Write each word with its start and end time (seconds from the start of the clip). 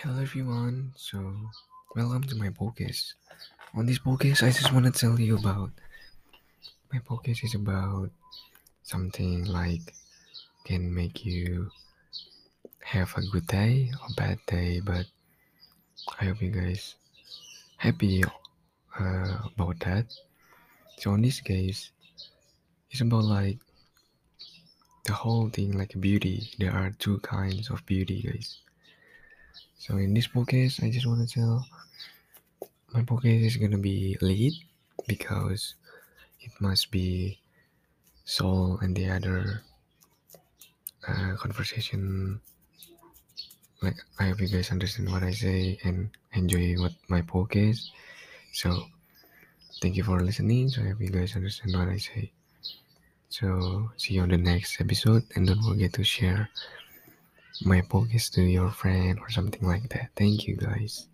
Hello 0.00 0.16
everyone. 0.22 0.94
So, 0.96 1.20
welcome 1.94 2.22
to 2.22 2.34
my 2.34 2.48
podcast. 2.48 3.20
On 3.76 3.84
this 3.84 3.98
podcast, 3.98 4.42
I 4.42 4.48
just 4.48 4.72
want 4.72 4.86
to 4.86 4.90
tell 4.90 5.20
you 5.20 5.36
about 5.36 5.72
my 6.90 7.00
podcast 7.00 7.44
is 7.44 7.54
about 7.54 8.08
something 8.82 9.44
like 9.44 9.92
can 10.64 10.88
make 10.88 11.26
you 11.26 11.68
have 12.82 13.12
a 13.18 13.28
good 13.28 13.46
day 13.46 13.92
or 14.00 14.08
bad 14.16 14.38
day, 14.46 14.80
but 14.80 15.04
I 16.18 16.32
hope 16.32 16.40
you 16.40 16.48
guys 16.48 16.94
happy 17.76 18.24
uh, 18.98 19.36
about 19.52 19.80
that. 19.80 20.06
So, 20.96 21.12
in 21.12 21.20
this 21.20 21.40
case, 21.40 21.90
it's 22.90 23.02
about 23.02 23.24
like 23.24 23.58
the 25.04 25.12
whole 25.12 25.50
thing 25.50 25.76
like 25.76 25.92
beauty. 26.00 26.48
There 26.58 26.72
are 26.72 26.88
two 26.88 27.18
kinds 27.18 27.68
of 27.68 27.84
beauty, 27.84 28.22
guys. 28.22 28.62
So, 29.80 29.96
in 29.96 30.12
this 30.12 30.28
podcast, 30.28 30.84
I 30.84 30.92
just 30.92 31.08
want 31.08 31.24
to 31.24 31.34
tell 31.34 31.64
my 32.92 33.00
podcast 33.00 33.46
is 33.48 33.56
gonna 33.56 33.80
be 33.80 34.18
lead 34.20 34.52
because 35.08 35.74
it 36.44 36.52
must 36.60 36.90
be 36.92 37.40
soul 38.24 38.78
and 38.82 38.94
the 38.94 39.08
other 39.08 39.62
uh, 41.08 41.32
conversation. 41.40 42.40
Like 43.80 43.96
i 44.20 44.28
hope 44.28 44.40
you 44.44 44.48
guys 44.52 44.70
understand 44.70 45.08
what 45.08 45.22
i 45.22 45.32
say 45.32 45.80
and 45.84 46.10
enjoy 46.36 46.76
what 46.76 46.92
my 47.08 47.22
podcast 47.22 47.88
so 48.52 48.84
thank 49.80 49.96
you 49.96 50.04
for 50.04 50.20
listening. 50.20 50.68
So 50.68 50.82
i 50.82 50.92
hope 50.92 51.00
you 51.00 51.08
guys 51.08 51.36
understand 51.36 51.72
what 51.72 51.88
i 51.88 51.96
say. 51.96 52.30
So 53.30 53.88
see 53.96 54.14
you 54.14 54.22
on 54.22 54.28
the 54.28 54.36
next 54.36 54.80
episode 54.80 55.24
and 55.34 55.46
don't 55.46 55.62
forget 55.64 55.94
to 55.94 56.04
share 56.04 56.50
my 57.64 57.80
podcast 57.82 58.32
to 58.32 58.42
your 58.42 58.70
friend 58.70 59.18
or 59.20 59.30
something 59.30 59.66
like 59.66 59.88
that. 59.90 60.10
Thank 60.16 60.46
you 60.46 60.56
guys 60.56 61.06